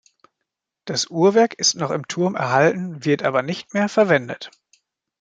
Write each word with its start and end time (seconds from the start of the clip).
Das 0.85 1.11
Uhrwerk 1.11 1.53
ist 1.53 1.75
noch 1.75 1.91
im 1.91 2.07
Turm 2.07 2.33
erhalten, 2.33 3.05
wird 3.05 3.21
aber 3.21 3.43
nicht 3.43 3.75
mehr 3.75 3.87
verwendet. 3.87 4.49